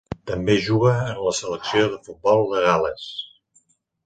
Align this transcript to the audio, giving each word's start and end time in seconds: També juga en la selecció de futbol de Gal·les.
També 0.29 0.53
juga 0.67 0.93
en 1.01 1.19
la 1.25 1.33
selecció 1.41 1.83
de 1.93 2.01
futbol 2.09 2.43
de 2.55 2.65
Gal·les. 2.65 3.05